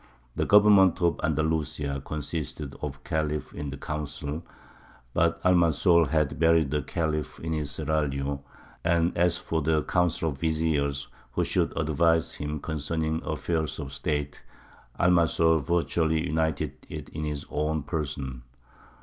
[0.35, 4.41] The government of Andalusia consisted of the Khalif in council;
[5.13, 8.41] but Almanzor had buried the Khalif in his seraglio;
[8.83, 14.41] and as for the Council of Vizirs who should advise him concerning affairs of State,
[14.99, 18.41] Almanzor virtually united it in his own person.